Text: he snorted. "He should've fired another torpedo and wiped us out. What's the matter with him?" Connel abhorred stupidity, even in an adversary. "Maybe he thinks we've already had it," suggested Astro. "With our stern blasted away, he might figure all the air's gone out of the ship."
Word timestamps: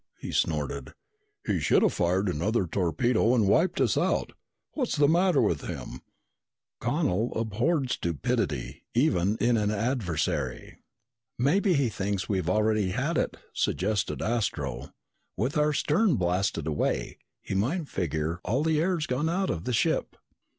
he 0.17 0.31
snorted. 0.31 0.95
"He 1.45 1.59
should've 1.59 1.93
fired 1.93 2.27
another 2.27 2.65
torpedo 2.65 3.35
and 3.35 3.47
wiped 3.47 3.79
us 3.79 3.95
out. 3.95 4.31
What's 4.73 4.95
the 4.95 5.07
matter 5.07 5.39
with 5.39 5.61
him?" 5.61 6.01
Connel 6.79 7.31
abhorred 7.35 7.91
stupidity, 7.91 8.81
even 8.95 9.37
in 9.37 9.57
an 9.57 9.69
adversary. 9.69 10.79
"Maybe 11.37 11.75
he 11.75 11.87
thinks 11.87 12.27
we've 12.27 12.49
already 12.49 12.89
had 12.89 13.15
it," 13.15 13.37
suggested 13.53 14.23
Astro. 14.23 14.91
"With 15.37 15.55
our 15.55 15.71
stern 15.71 16.15
blasted 16.15 16.65
away, 16.65 17.19
he 17.39 17.53
might 17.53 17.87
figure 17.87 18.39
all 18.43 18.63
the 18.63 18.81
air's 18.81 19.05
gone 19.05 19.29
out 19.29 19.51
of 19.51 19.65
the 19.65 19.73
ship." 19.73 20.15